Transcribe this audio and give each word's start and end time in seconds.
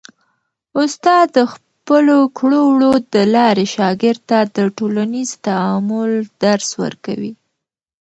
استاد 0.81 1.25
د 1.37 1.39
خپلو 1.53 2.17
کړو 2.37 2.61
وړو 2.69 2.93
د 3.13 3.15
لارې 3.35 3.65
شاګرد 3.75 4.21
ته 4.29 4.39
د 4.55 4.57
ټولنیز 4.77 5.29
تعامل 5.45 6.11
درس 6.43 6.69
ورکوي. 6.83 7.33